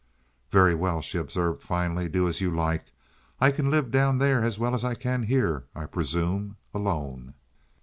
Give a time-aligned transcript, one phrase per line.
[0.49, 2.09] "Very well," she observed, finally.
[2.09, 2.85] "Do as you like.
[3.39, 7.35] I can live down there as well as I can here, I presume—alone."